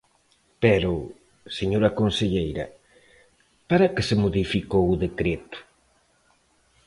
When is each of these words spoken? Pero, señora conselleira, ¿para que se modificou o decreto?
Pero, 0.63 0.91
señora 1.57 1.95
conselleira, 1.99 2.65
¿para 3.69 3.87
que 3.93 4.03
se 4.07 4.15
modificou 4.23 4.85
o 4.93 4.99
decreto? 5.05 5.57